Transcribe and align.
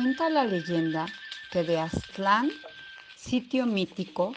Cuenta 0.00 0.30
la 0.30 0.44
leyenda 0.44 1.06
que 1.50 1.64
de 1.64 1.76
Aztlán, 1.76 2.52
sitio 3.16 3.66
mítico 3.66 4.32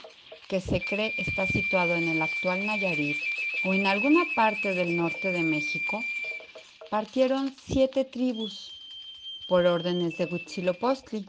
que 0.49 0.59
se 0.59 0.83
cree 0.83 1.13
está 1.19 1.45
situado 1.45 1.93
en 1.93 2.09
el 2.09 2.19
actual 2.19 2.65
Nayarit 2.65 3.17
o 3.65 3.75
en 3.75 3.85
alguna 3.85 4.23
parte 4.35 4.73
del 4.73 4.97
norte 4.97 5.31
de 5.31 5.43
México, 5.43 6.01
partieron 6.89 7.55
siete 7.63 8.05
tribus 8.05 8.71
por 9.47 9.67
órdenes 9.67 10.17
de 10.17 10.25
Huitzilopochtli, 10.25 11.27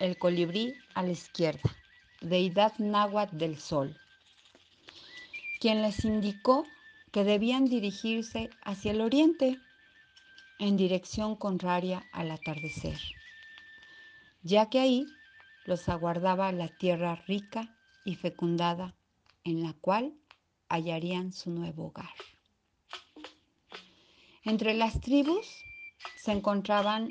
el 0.00 0.18
colibrí 0.18 0.74
a 0.94 1.02
la 1.02 1.12
izquierda, 1.12 1.74
deidad 2.20 2.74
náhuatl 2.76 3.38
del 3.38 3.58
sol, 3.58 3.96
quien 5.60 5.80
les 5.80 6.04
indicó 6.04 6.66
que 7.10 7.24
debían 7.24 7.64
dirigirse 7.64 8.50
hacia 8.60 8.92
el 8.92 9.00
oriente 9.00 9.58
en 10.58 10.76
dirección 10.76 11.36
contraria 11.36 12.04
al 12.12 12.32
atardecer, 12.32 12.98
ya 14.42 14.70
que 14.70 14.80
ahí 14.80 15.06
los 15.64 15.88
aguardaba 15.88 16.52
la 16.52 16.68
tierra 16.68 17.16
rica 17.26 17.76
y 18.04 18.14
fecundada 18.14 18.94
en 19.44 19.62
la 19.62 19.74
cual 19.74 20.14
hallarían 20.68 21.32
su 21.32 21.50
nuevo 21.50 21.88
hogar. 21.88 22.14
Entre 24.44 24.74
las 24.74 25.00
tribus 25.00 25.46
se 26.16 26.32
encontraban 26.32 27.08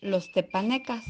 los 0.00 0.32
tepanecas, 0.32 1.04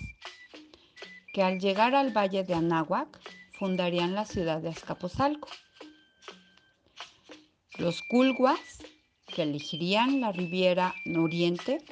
que 1.32 1.42
al 1.42 1.58
llegar 1.58 1.94
al 1.94 2.16
valle 2.16 2.44
de 2.44 2.54
Anáhuac 2.54 3.20
fundarían 3.58 4.14
la 4.14 4.24
ciudad 4.24 4.60
de 4.60 4.70
Azcapotzalco. 4.70 5.48
Los 7.78 8.02
culguas, 8.02 8.60
que 9.26 9.42
elegirían 9.42 10.20
la 10.20 10.32
riviera 10.32 10.94
oriente 11.16 11.84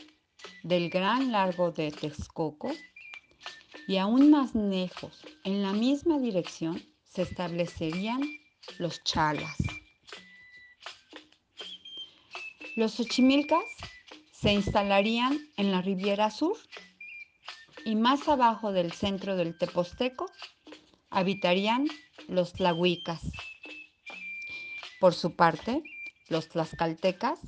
del 0.63 0.91
gran 0.91 1.33
largo 1.33 1.73
de 1.73 1.91
Texcoco, 1.91 2.73
y 3.87 3.97
aún 3.97 4.31
más 4.31 4.55
lejos, 4.55 5.25
en 5.45 5.63
la 5.63 5.73
misma 5.73 6.19
dirección, 6.19 6.83
se 7.05 7.23
establecerían 7.23 8.23
los 8.79 9.03
chalas. 9.05 9.57
Los 12.77 12.99
ochimilcas 13.01 13.65
se 14.33 14.53
instalarían 14.53 15.39
en 15.57 15.71
la 15.71 15.83
Riviera 15.83 16.31
Sur 16.31 16.57
y 17.85 17.97
más 17.97 18.29
abajo 18.29 18.73
del 18.73 18.93
centro 18.93 19.37
del 19.37 19.59
Teposteco 19.59 20.31
habitarían 21.11 21.87
los 22.29 22.53
tlahuicas. 22.53 23.21
Por 25.01 25.15
su 25.15 25.37
parte, 25.37 25.83
los 26.29 26.49
tlaxcaltecas 26.49 27.39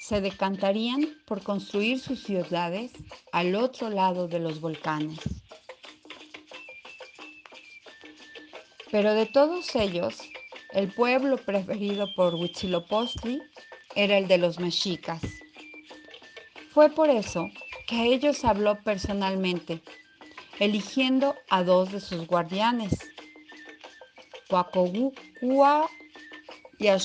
se 0.00 0.22
decantarían 0.22 1.18
por 1.26 1.42
construir 1.42 2.00
sus 2.00 2.22
ciudades 2.22 2.90
al 3.32 3.54
otro 3.54 3.90
lado 3.90 4.28
de 4.28 4.40
los 4.40 4.58
volcanes. 4.58 5.18
Pero 8.90 9.12
de 9.14 9.26
todos 9.26 9.76
ellos, 9.76 10.18
el 10.72 10.92
pueblo 10.94 11.36
preferido 11.36 12.08
por 12.16 12.34
Huitzilopochtli 12.34 13.42
era 13.94 14.16
el 14.16 14.26
de 14.26 14.38
los 14.38 14.58
mexicas. 14.58 15.20
Fue 16.72 16.88
por 16.88 17.10
eso 17.10 17.46
que 17.86 17.96
a 17.96 18.04
ellos 18.06 18.42
habló 18.44 18.82
personalmente, 18.82 19.82
eligiendo 20.60 21.36
a 21.50 21.62
dos 21.62 21.92
de 21.92 22.00
sus 22.00 22.26
guardianes, 22.26 22.98
Coacogucua 24.48 25.90
y 26.78 26.86
a 26.86 26.98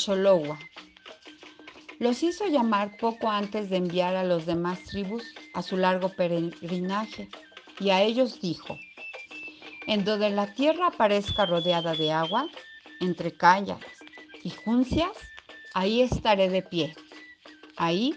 Los 1.99 2.23
hizo 2.23 2.45
llamar 2.47 2.97
poco 2.97 3.29
antes 3.29 3.69
de 3.69 3.77
enviar 3.77 4.15
a 4.15 4.23
los 4.23 4.45
demás 4.45 4.83
tribus 4.83 5.23
a 5.53 5.61
su 5.61 5.77
largo 5.77 6.09
peregrinaje 6.09 7.29
y 7.79 7.89
a 7.89 8.01
ellos 8.01 8.41
dijo, 8.41 8.77
en 9.87 10.03
donde 10.03 10.29
la 10.29 10.53
tierra 10.53 10.87
aparezca 10.87 11.45
rodeada 11.45 11.93
de 11.93 12.11
agua, 12.11 12.47
entre 12.99 13.31
callas 13.31 13.79
y 14.43 14.49
juncias, 14.49 15.11
ahí 15.73 16.01
estaré 16.01 16.49
de 16.49 16.61
pie, 16.63 16.95
ahí 17.77 18.13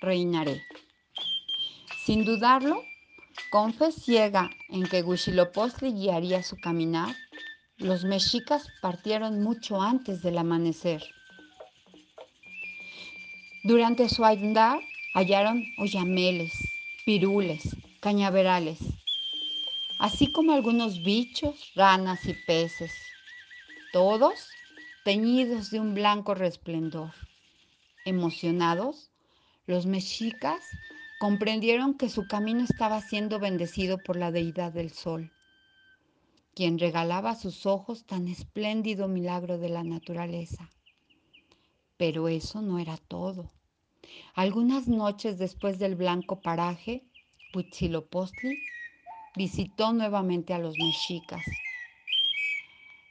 reinaré. 0.00 0.62
Sin 2.04 2.24
dudarlo, 2.24 2.82
con 3.50 3.72
fe 3.72 3.92
ciega 3.92 4.50
en 4.68 4.82
que 4.84 5.02
Huitzilopochtli 5.02 5.92
guiaría 5.92 6.42
su 6.42 6.56
caminar, 6.56 7.14
los 7.76 8.04
mexicas 8.04 8.66
partieron 8.80 9.42
mucho 9.42 9.80
antes 9.80 10.22
del 10.22 10.38
amanecer. 10.38 11.02
Durante 13.64 14.08
su 14.08 14.24
andar 14.24 14.80
hallaron 15.14 15.64
oyameles, 15.78 16.52
pirules, 17.04 17.76
cañaverales, 18.00 18.78
así 19.98 20.32
como 20.32 20.52
algunos 20.52 21.02
bichos, 21.02 21.72
ranas 21.74 22.26
y 22.26 22.34
peces, 22.34 22.92
todos 23.92 24.48
teñidos 25.04 25.70
de 25.70 25.80
un 25.80 25.94
blanco 25.94 26.34
resplendor. 26.34 27.12
Emocionados, 28.04 29.10
los 29.66 29.86
mexicas 29.86 30.60
comprendieron 31.20 31.94
que 31.94 32.08
su 32.08 32.26
camino 32.26 32.64
estaba 32.64 33.00
siendo 33.00 33.38
bendecido 33.38 34.02
por 34.02 34.16
la 34.16 34.32
deidad 34.32 34.72
del 34.72 34.90
sol 34.92 35.30
quien 36.54 36.78
regalaba 36.78 37.30
a 37.30 37.36
sus 37.36 37.66
ojos 37.66 38.04
tan 38.04 38.28
espléndido 38.28 39.08
milagro 39.08 39.58
de 39.58 39.68
la 39.70 39.84
naturaleza. 39.84 40.70
Pero 42.02 42.26
eso 42.26 42.60
no 42.60 42.80
era 42.80 42.96
todo. 42.96 43.52
Algunas 44.34 44.88
noches 44.88 45.38
después 45.38 45.78
del 45.78 45.94
blanco 45.94 46.40
paraje, 46.40 47.04
Huitzilopochtli 47.54 48.58
visitó 49.36 49.92
nuevamente 49.92 50.52
a 50.52 50.58
los 50.58 50.76
mexicas. 50.78 51.46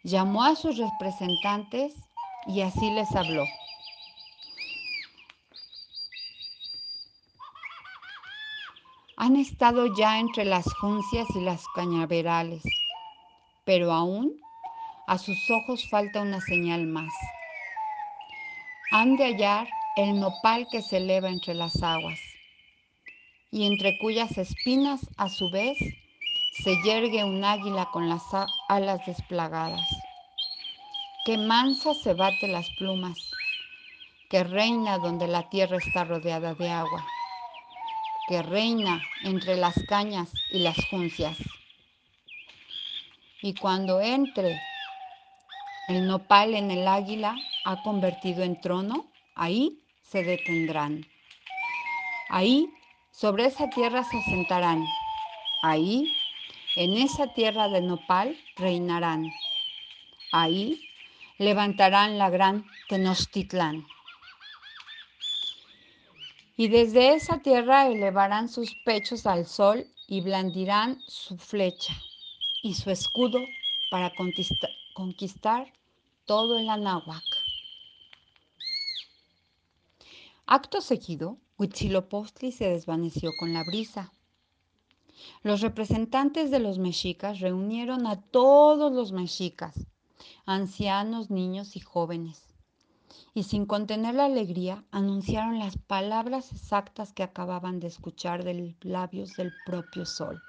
Llamó 0.03 0.43
a 0.43 0.57
sus 0.57 0.77
representantes 0.77 1.93
y 2.47 2.59
así 2.59 2.91
les 2.91 3.09
habló. 3.15 3.45
Han 9.15 9.37
estado 9.37 9.85
ya 9.95 10.19
entre 10.19 10.43
las 10.43 10.65
juncias 10.81 11.27
y 11.33 11.39
las 11.39 11.65
cañaverales 11.75 12.61
pero 13.63 13.93
aún 13.93 14.33
a 15.07 15.17
sus 15.17 15.49
ojos 15.49 15.89
falta 15.89 16.21
una 16.21 16.41
señal 16.41 16.87
más. 16.87 17.13
Han 18.91 19.15
de 19.15 19.23
hallar 19.23 19.67
el 19.95 20.19
nopal 20.19 20.67
que 20.69 20.81
se 20.81 20.97
eleva 20.97 21.29
entre 21.29 21.53
las 21.53 21.81
aguas 21.81 22.19
y 23.51 23.65
entre 23.65 23.97
cuyas 23.97 24.37
espinas 24.37 25.01
a 25.17 25.29
su 25.29 25.49
vez 25.49 25.77
se 26.63 26.75
yergue 26.83 27.23
un 27.23 27.43
águila 27.43 27.89
con 27.91 28.09
las 28.09 28.23
alas 28.67 29.05
desplagadas. 29.05 29.87
Que 31.25 31.37
mansa 31.37 31.93
se 31.93 32.13
bate 32.13 32.47
las 32.47 32.69
plumas, 32.71 33.17
que 34.29 34.43
reina 34.43 34.97
donde 34.97 35.27
la 35.27 35.49
tierra 35.49 35.77
está 35.77 36.03
rodeada 36.03 36.53
de 36.53 36.69
agua, 36.69 37.05
que 38.27 38.41
reina 38.41 39.01
entre 39.23 39.55
las 39.57 39.75
cañas 39.87 40.31
y 40.51 40.59
las 40.59 40.77
juncias 40.89 41.37
y 43.41 43.55
cuando 43.55 43.99
entre 44.01 44.61
el 45.95 46.07
nopal 46.07 46.55
en 46.55 46.71
el 46.71 46.87
águila 46.87 47.35
ha 47.65 47.81
convertido 47.83 48.43
en 48.43 48.59
trono, 48.59 49.05
ahí 49.35 49.79
se 50.01 50.23
detendrán. 50.23 51.05
Ahí 52.29 52.69
sobre 53.11 53.45
esa 53.45 53.69
tierra 53.69 54.03
se 54.03 54.21
sentarán. 54.23 54.83
Ahí, 55.63 56.11
en 56.75 56.97
esa 56.97 57.27
tierra 57.33 57.67
de 57.67 57.81
nopal, 57.81 58.37
reinarán. 58.55 59.31
Ahí 60.31 60.81
levantarán 61.37 62.17
la 62.17 62.29
gran 62.29 62.65
Tenochtitlán. 62.87 63.85
Y 66.57 66.67
desde 66.67 67.15
esa 67.15 67.39
tierra 67.39 67.87
elevarán 67.87 68.47
sus 68.47 68.75
pechos 68.85 69.25
al 69.25 69.45
sol 69.45 69.85
y 70.07 70.21
blandirán 70.21 71.01
su 71.07 71.37
flecha 71.37 71.93
y 72.61 72.75
su 72.75 72.91
escudo 72.91 73.39
para 73.89 74.13
conquistar, 74.93 75.73
todo 76.31 76.57
el 76.57 76.69
Anáhuac. 76.69 77.25
Acto 80.45 80.79
seguido, 80.79 81.39
Huitzilopochtli 81.57 82.53
se 82.53 82.69
desvaneció 82.69 83.31
con 83.37 83.51
la 83.51 83.65
brisa. 83.65 84.13
Los 85.43 85.59
representantes 85.59 86.49
de 86.49 86.59
los 86.59 86.79
mexicas 86.79 87.41
reunieron 87.41 88.07
a 88.07 88.21
todos 88.21 88.93
los 88.93 89.11
mexicas, 89.11 89.75
ancianos, 90.45 91.29
niños 91.31 91.75
y 91.75 91.81
jóvenes, 91.81 92.55
y 93.33 93.43
sin 93.43 93.65
contener 93.65 94.15
la 94.15 94.23
alegría 94.23 94.85
anunciaron 94.89 95.59
las 95.59 95.75
palabras 95.75 96.53
exactas 96.53 97.11
que 97.11 97.23
acababan 97.23 97.81
de 97.81 97.87
escuchar 97.87 98.45
de 98.45 98.77
labios 98.83 99.35
del 99.35 99.51
propio 99.65 100.05
sol. 100.05 100.41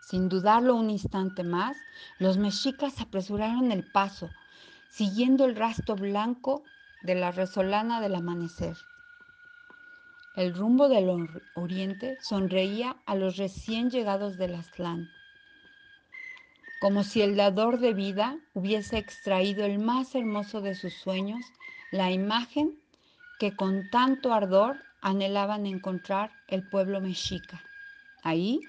Sin 0.00 0.30
dudarlo 0.30 0.76
un 0.76 0.88
instante 0.88 1.44
más, 1.44 1.76
los 2.18 2.38
mexicas 2.38 3.02
apresuraron 3.02 3.70
el 3.70 3.84
paso, 3.92 4.30
siguiendo 4.96 5.44
el 5.44 5.56
rastro 5.56 5.94
blanco 5.94 6.64
de 7.02 7.14
la 7.14 7.30
resolana 7.30 8.00
del 8.00 8.14
amanecer. 8.14 8.78
el 10.36 10.54
rumbo 10.54 10.88
del 10.88 11.28
oriente 11.54 12.16
sonreía 12.22 12.96
a 13.04 13.14
los 13.14 13.36
recién 13.36 13.90
llegados 13.90 14.38
del 14.38 14.54
Aztlán, 14.54 15.10
como 16.80 17.04
si 17.04 17.20
el 17.20 17.36
dador 17.36 17.78
de 17.78 17.92
vida 17.92 18.38
hubiese 18.54 18.96
extraído 18.96 19.66
el 19.66 19.78
más 19.78 20.14
hermoso 20.14 20.62
de 20.62 20.74
sus 20.74 20.94
sueños, 20.94 21.44
la 21.90 22.10
imagen 22.10 22.78
que 23.38 23.54
con 23.54 23.90
tanto 23.90 24.32
ardor 24.32 24.78
anhelaban 25.02 25.66
encontrar 25.66 26.32
el 26.48 26.66
pueblo 26.66 27.02
mexica. 27.02 27.62
Ahí, 28.22 28.60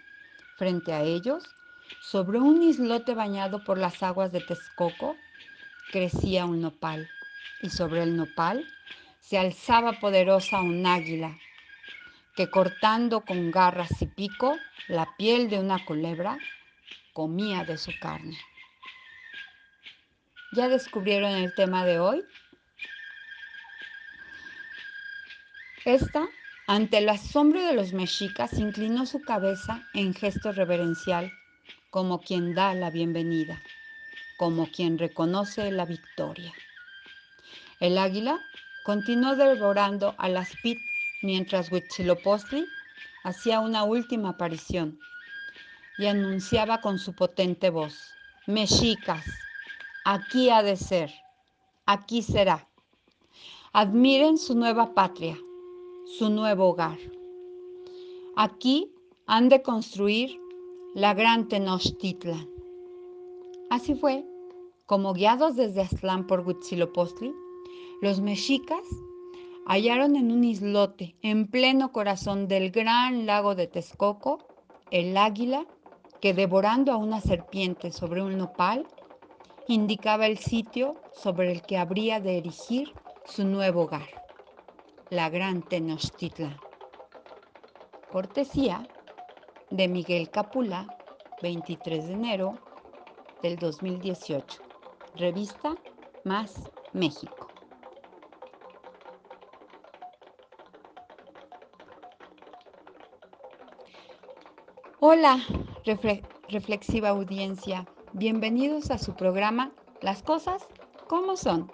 frente 0.57 0.91
a 0.91 1.03
ellos, 1.03 1.55
sobre 2.01 2.39
un 2.39 2.63
islote 2.63 3.13
bañado 3.13 3.63
por 3.63 3.77
las 3.77 4.03
aguas 4.03 4.33
de 4.33 4.41
Texcoco, 4.41 5.15
crecía 5.91 6.45
un 6.45 6.61
nopal, 6.61 7.09
y 7.61 7.69
sobre 7.69 8.03
el 8.03 8.15
nopal 8.15 8.67
se 9.19 9.37
alzaba 9.37 9.93
poderosa 9.93 10.61
un 10.61 10.85
águila, 10.85 11.37
que 12.35 12.49
cortando 12.49 13.21
con 13.21 13.51
garras 13.51 14.01
y 14.01 14.05
pico 14.05 14.57
la 14.87 15.07
piel 15.17 15.49
de 15.49 15.59
una 15.59 15.83
culebra, 15.83 16.37
comía 17.13 17.63
de 17.63 17.77
su 17.77 17.91
carne. 17.99 18.37
¿Ya 20.53 20.69
descubrieron 20.69 21.31
el 21.31 21.53
tema 21.55 21.83
de 21.83 21.99
hoy? 21.99 22.23
Esta, 25.83 26.27
ante 26.67 26.99
el 26.99 27.09
asombro 27.09 27.65
de 27.65 27.73
los 27.73 27.93
mexicas, 27.93 28.53
inclinó 28.53 29.05
su 29.05 29.21
cabeza 29.21 29.87
en 29.93 30.13
gesto 30.13 30.51
reverencial, 30.51 31.31
como 31.89 32.19
quien 32.21 32.53
da 32.53 32.73
la 32.73 32.91
bienvenida, 32.91 33.61
como 34.37 34.67
quien 34.67 34.97
reconoce 34.97 35.71
la 35.71 35.85
victoria. 35.85 36.53
El 37.79 37.97
águila 37.97 38.39
continuó 38.85 39.35
devorando 39.35 40.15
a 40.17 40.29
las 40.29 40.55
pit 40.63 40.79
mientras 41.21 41.71
Huitzilopochtli 41.71 42.65
hacía 43.23 43.59
una 43.59 43.83
última 43.83 44.29
aparición 44.29 44.99
y 45.97 46.05
anunciaba 46.05 46.79
con 46.79 46.99
su 46.99 47.13
potente 47.13 47.69
voz, 47.69 48.13
Mexicas, 48.45 49.25
aquí 50.05 50.49
ha 50.49 50.63
de 50.63 50.77
ser, 50.77 51.11
aquí 51.85 52.21
será. 52.21 52.67
Admiren 53.73 54.37
su 54.37 54.55
nueva 54.55 54.93
patria, 54.93 55.37
su 56.17 56.29
nuevo 56.29 56.69
hogar. 56.69 56.97
Aquí 58.35 58.91
han 59.25 59.49
de 59.49 59.61
construir 59.61 60.39
la 60.95 61.13
gran 61.13 61.47
Tenochtitlan. 61.47 62.56
Así 63.69 63.95
fue 63.95 64.23
como 64.85 65.13
guiados 65.13 65.57
desde 65.57 65.81
Aztlán 65.81 66.25
por 66.25 66.39
Huitzilopochtli, 66.47 67.33
los 68.01 68.21
mexicas 68.21 68.79
hallaron 69.65 70.15
en 70.15 70.31
un 70.31 70.45
islote 70.45 71.17
en 71.21 71.47
pleno 71.47 71.91
corazón 71.91 72.47
del 72.47 72.71
gran 72.71 73.25
lago 73.25 73.53
de 73.53 73.67
Texcoco 73.67 74.47
el 74.91 75.17
águila 75.17 75.65
que 76.21 76.33
devorando 76.33 76.93
a 76.93 76.97
una 76.97 77.19
serpiente 77.19 77.91
sobre 77.91 78.21
un 78.21 78.37
nopal 78.37 78.87
indicaba 79.67 80.27
el 80.27 80.37
sitio 80.37 80.95
sobre 81.11 81.51
el 81.51 81.61
que 81.61 81.77
habría 81.77 82.21
de 82.21 82.37
erigir 82.37 82.93
su 83.25 83.43
nuevo 83.43 83.81
hogar, 83.81 84.07
la 85.09 85.29
gran 85.29 85.61
Tenochtitlan. 85.61 86.57
Cortesía 88.09 88.87
de 89.69 89.89
Miguel 89.89 90.29
Capula, 90.29 90.87
23 91.41 92.07
de 92.07 92.13
enero 92.13 92.66
del 93.41 93.57
2018. 93.57 94.61
Revista 95.15 95.75
Más 96.23 96.69
México. 96.93 97.47
Hola, 104.99 105.39
reflexiva 106.49 107.09
audiencia. 107.09 107.87
Bienvenidos 108.13 108.91
a 108.91 108.97
su 108.97 109.15
programa 109.15 109.71
Las 110.01 110.23
cosas 110.23 110.67
como 111.07 111.37
son, 111.37 111.71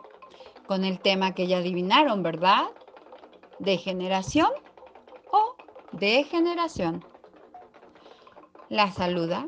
con 0.67 0.83
el 0.83 0.99
tema 0.99 1.33
que 1.33 1.47
ya 1.47 1.57
adivinaron, 1.57 2.21
¿verdad? 2.21 2.65
De 3.59 3.77
generación 3.77 4.49
o 5.31 5.55
de 5.93 6.23
generación. 6.23 7.03
La 8.69 8.91
saluda 8.91 9.47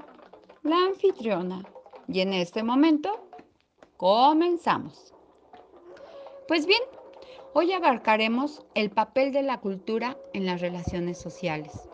la 0.66 0.78
anfitriona 0.78 1.64
y 2.07 2.22
en 2.22 2.34
este 2.34 2.63
momento 2.63 3.28
comenzamos. 3.98 5.13
Pues 6.48 6.66
bien, 6.66 6.81
hoy 7.54 7.72
abarcaremos 7.72 8.66
el 8.75 8.92
papel 8.92 9.31
de 9.31 9.42
la 9.42 9.60
cultura 9.60 10.18
en 10.34 10.46
las 10.46 10.62
relaciones 10.62 11.18
sociales. 11.18 11.90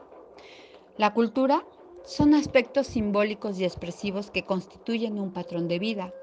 La 0.97 1.13
cultura 1.13 1.65
son 2.03 2.33
aspectos 2.33 2.87
simbólicos 2.87 3.59
y 3.59 3.65
expresivos 3.65 4.31
que 4.31 4.43
constituyen 4.43 5.19
un 5.19 5.31
patrón 5.31 5.67
de 5.67 5.79
vida. 5.79 6.13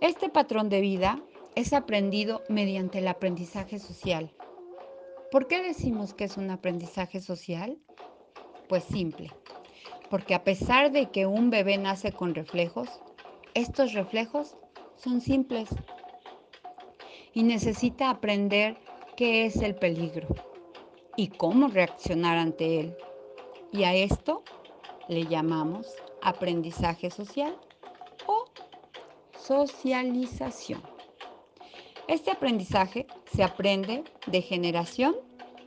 Este 0.00 0.28
patrón 0.28 0.68
de 0.68 0.80
vida 0.80 1.22
es 1.54 1.72
aprendido 1.72 2.42
mediante 2.48 2.98
el 2.98 3.08
aprendizaje 3.08 3.78
social. 3.78 4.32
¿Por 5.30 5.46
qué 5.46 5.62
decimos 5.62 6.14
que 6.14 6.24
es 6.24 6.36
un 6.36 6.50
aprendizaje 6.50 7.20
social? 7.20 7.78
Pues 8.68 8.84
simple, 8.84 9.30
porque 10.10 10.34
a 10.34 10.44
pesar 10.44 10.90
de 10.90 11.10
que 11.10 11.26
un 11.26 11.50
bebé 11.50 11.78
nace 11.78 12.12
con 12.12 12.34
reflejos, 12.34 12.88
estos 13.54 13.92
reflejos 13.92 14.56
son 14.96 15.20
simples 15.20 15.68
y 17.34 17.42
necesita 17.42 18.10
aprender 18.10 18.76
qué 19.16 19.46
es 19.46 19.56
el 19.56 19.74
peligro 19.74 20.28
y 21.16 21.28
cómo 21.28 21.68
reaccionar 21.68 22.38
ante 22.38 22.80
él. 22.80 22.96
Y 23.72 23.84
a 23.84 23.94
esto 23.94 24.42
le 25.08 25.26
llamamos 25.26 25.86
aprendizaje 26.22 27.10
social 27.10 27.56
o 28.26 28.44
socialización. 29.38 30.82
Este 32.06 32.30
aprendizaje 32.30 33.06
se 33.34 33.42
aprende 33.42 34.04
de 34.26 34.40
generación 34.40 35.16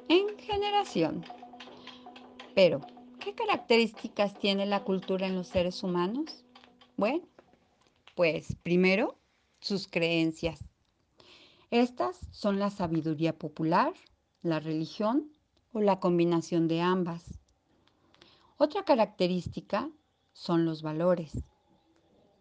en 0.10 0.38
generación. 0.40 1.24
Pero, 2.56 2.82
¿qué 3.22 3.36
características 3.36 4.34
tiene 4.40 4.66
la 4.66 4.84
cultura 4.84 5.28
en 5.28 5.36
los 5.36 5.48
seres 5.48 5.84
humanos? 5.84 6.44
Bueno, 6.98 7.24
pues 8.16 8.56
primero, 8.64 9.16
sus 9.60 9.88
creencias. 9.88 10.60
Estas 11.70 12.18
son 12.32 12.58
la 12.58 12.72
sabiduría 12.72 13.38
popular, 13.38 13.94
la 14.42 14.60
religión 14.60 15.32
o 15.72 15.82
la 15.82 16.00
combinación 16.00 16.68
de 16.68 16.82
ambas. 16.82 17.40
Otra 18.58 18.84
característica 18.84 19.90
son 20.34 20.66
los 20.66 20.82
valores. 20.82 21.32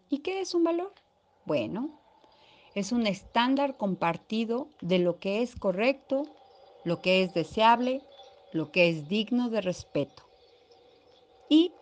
¿Y 0.09 0.19
qué 0.19 0.41
es 0.41 0.55
un 0.55 0.65
valor? 0.65 0.95
Bueno, 1.45 2.01
es 2.75 2.91
un 2.91 3.07
estándar 3.07 3.77
compartido 3.77 4.71
de 4.81 4.99
lo 4.99 5.19
que 5.19 5.43
es 5.43 5.55
correcto, 5.57 6.23
lo 6.85 7.03
que 7.03 7.23
es 7.23 7.35
deseable, 7.35 8.03
lo 8.53 8.73
que 8.73 8.89
es 8.89 9.09
digno 9.09 9.51
de 9.51 9.61
respeto. 9.61 10.30
Y 11.51 11.75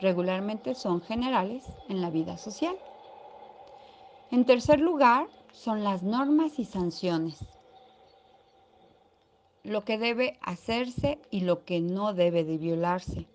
regularmente 0.00 0.76
son 0.76 1.00
generales 1.00 1.64
en 1.88 2.00
la 2.00 2.10
vida 2.10 2.36
social. 2.36 2.76
En 4.30 4.44
tercer 4.44 4.80
lugar, 4.80 5.26
son 5.52 5.82
las 5.82 6.02
normas 6.02 6.58
y 6.58 6.64
sanciones. 6.64 7.38
Lo 9.62 9.84
que 9.84 9.98
debe 9.98 10.38
hacerse 10.42 11.18
y 11.30 11.40
lo 11.40 11.64
que 11.64 11.80
no 11.80 12.12
debe 12.12 12.44
de 12.44 12.58
violarse 12.58 13.26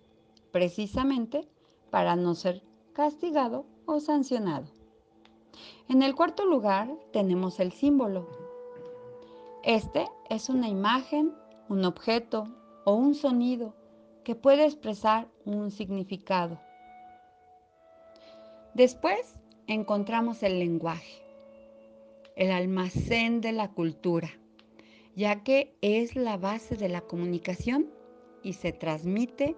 precisamente 0.52 1.48
para 1.90 2.14
no 2.14 2.34
ser 2.34 2.62
castigado 2.92 3.64
o 3.86 3.98
sancionado. 3.98 4.66
En 5.88 6.02
el 6.02 6.14
cuarto 6.14 6.44
lugar 6.44 6.88
tenemos 7.12 7.58
el 7.58 7.72
símbolo. 7.72 8.28
Este 9.64 10.06
es 10.28 10.48
una 10.48 10.68
imagen, 10.68 11.34
un 11.68 11.84
objeto 11.84 12.46
o 12.84 12.94
un 12.94 13.14
sonido 13.14 13.74
que 14.24 14.34
puede 14.34 14.64
expresar 14.64 15.28
un 15.44 15.70
significado. 15.70 16.60
Después 18.74 19.36
encontramos 19.66 20.42
el 20.42 20.58
lenguaje, 20.58 21.22
el 22.36 22.50
almacén 22.50 23.40
de 23.40 23.52
la 23.52 23.72
cultura, 23.72 24.30
ya 25.16 25.42
que 25.42 25.74
es 25.80 26.16
la 26.16 26.36
base 26.36 26.76
de 26.76 26.88
la 26.88 27.00
comunicación 27.00 27.90
y 28.42 28.54
se 28.54 28.72
transmite 28.72 29.56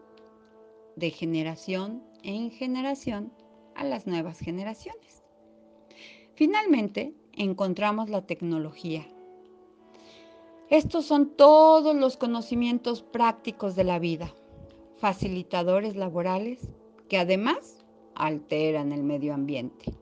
de 0.96 1.10
generación 1.10 2.02
en 2.22 2.50
generación 2.50 3.32
a 3.74 3.84
las 3.84 4.06
nuevas 4.06 4.38
generaciones. 4.38 5.22
Finalmente, 6.34 7.14
encontramos 7.32 8.10
la 8.10 8.26
tecnología. 8.26 9.06
Estos 10.70 11.04
son 11.04 11.36
todos 11.36 11.94
los 11.94 12.16
conocimientos 12.16 13.02
prácticos 13.02 13.76
de 13.76 13.84
la 13.84 13.98
vida, 13.98 14.32
facilitadores 15.02 15.96
laborales 15.96 16.60
que 17.08 17.18
además 17.18 17.84
alteran 18.14 18.92
el 18.92 19.02
medio 19.02 19.34
ambiente. 19.34 19.92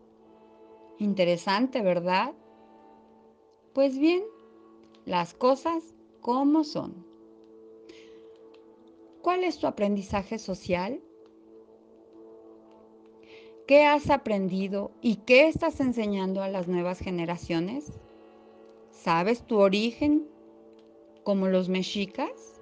Interesante, 0.98 1.80
¿verdad? 1.80 2.34
Pues 3.72 3.98
bien, 3.98 4.22
las 5.06 5.32
cosas 5.32 5.94
como 6.20 6.64
son. 6.64 7.06
¿Cuál 9.22 9.44
es 9.44 9.58
tu 9.58 9.66
aprendizaje 9.66 10.38
social? 10.38 11.00
¿Qué 13.66 13.86
has 13.86 14.10
aprendido 14.10 14.90
y 15.00 15.16
qué 15.16 15.48
estás 15.48 15.80
enseñando 15.80 16.42
a 16.42 16.50
las 16.50 16.68
nuevas 16.68 16.98
generaciones? 16.98 17.90
¿Sabes 18.90 19.46
tu 19.46 19.60
origen 19.60 20.28
como 21.24 21.48
los 21.48 21.70
mexicas? 21.70 22.59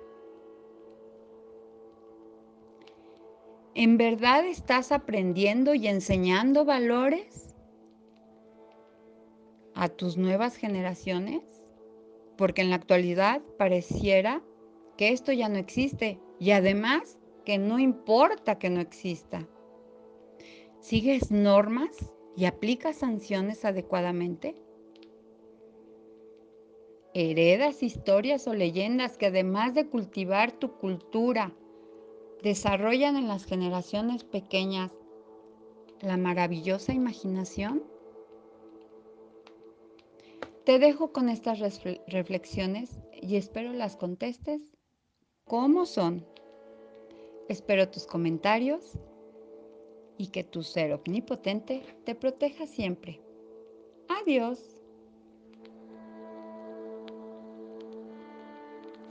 ¿En 3.81 3.97
verdad 3.97 4.45
estás 4.45 4.91
aprendiendo 4.91 5.73
y 5.73 5.87
enseñando 5.87 6.65
valores 6.65 7.55
a 9.73 9.89
tus 9.89 10.17
nuevas 10.17 10.57
generaciones? 10.57 11.45
Porque 12.37 12.63
en 12.63 12.71
la 12.71 12.75
actualidad 12.75 13.41
pareciera 13.57 14.43
que 14.97 15.11
esto 15.11 15.31
ya 15.31 15.49
no 15.49 15.59
existe 15.59 16.19
y 16.41 16.51
además 16.51 17.21
que 17.45 17.59
no 17.59 17.79
importa 17.79 18.59
que 18.59 18.69
no 18.69 18.81
exista. 18.81 19.47
¿Sigues 20.81 21.31
normas 21.31 22.13
y 22.37 22.47
aplicas 22.47 22.97
sanciones 22.97 23.65
adecuadamente? 23.65 24.57
¿Heredas 27.15 27.85
historias 27.85 28.49
o 28.49 28.55
leyendas 28.55 29.17
que 29.17 29.27
además 29.27 29.73
de 29.75 29.87
cultivar 29.87 30.51
tu 30.51 30.79
cultura, 30.79 31.55
desarrollan 32.42 33.16
en 33.16 33.28
las 33.28 33.45
generaciones 33.45 34.25
pequeñas 34.25 34.90
la 36.00 36.16
maravillosa 36.16 36.92
imaginación? 36.92 37.83
Te 40.64 40.78
dejo 40.78 41.12
con 41.12 41.28
estas 41.28 41.61
reflexiones 42.07 42.99
y 43.21 43.37
espero 43.37 43.73
las 43.73 43.97
contestes 43.97 44.61
como 45.45 45.87
son. 45.87 46.26
Espero 47.49 47.88
tus 47.88 48.07
comentarios 48.07 48.99
y 50.18 50.26
que 50.28 50.45
tu 50.45 50.62
ser 50.62 50.92
omnipotente 50.92 51.83
te 52.04 52.14
proteja 52.14 52.66
siempre. 52.66 53.23
Adiós. 54.09 54.78